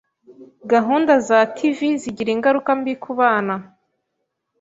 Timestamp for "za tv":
1.27-1.77